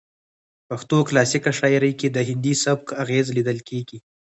[0.67, 3.97] پښتو کلاسیکه شاعرۍ کې د هندي سبک اغیز لیدل کیږي